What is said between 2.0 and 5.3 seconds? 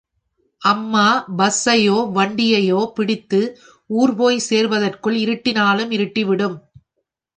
வண்டியையோ பிடித்து ஊர் போய்ச் சேர்வதற்குள்